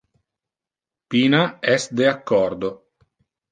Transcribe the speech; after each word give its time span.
Pina 1.09 1.43
es 1.75 1.87
de 2.01 2.09
accordo. 2.09 2.75